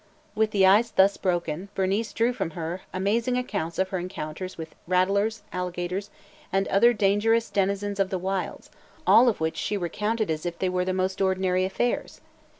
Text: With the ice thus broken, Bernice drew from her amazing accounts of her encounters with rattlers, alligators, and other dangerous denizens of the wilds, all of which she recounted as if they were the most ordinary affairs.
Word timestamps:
With 0.33 0.49
the 0.49 0.65
ice 0.65 0.89
thus 0.89 1.15
broken, 1.15 1.69
Bernice 1.75 2.11
drew 2.11 2.33
from 2.33 2.49
her 2.57 2.81
amazing 2.91 3.37
accounts 3.37 3.77
of 3.77 3.89
her 3.89 3.99
encounters 3.99 4.57
with 4.57 4.73
rattlers, 4.87 5.43
alligators, 5.53 6.09
and 6.51 6.67
other 6.69 6.91
dangerous 6.91 7.51
denizens 7.51 7.99
of 7.99 8.09
the 8.09 8.17
wilds, 8.17 8.71
all 9.05 9.29
of 9.29 9.39
which 9.39 9.57
she 9.57 9.77
recounted 9.77 10.31
as 10.31 10.43
if 10.43 10.57
they 10.57 10.69
were 10.69 10.85
the 10.85 10.91
most 10.91 11.21
ordinary 11.21 11.65
affairs. 11.65 12.19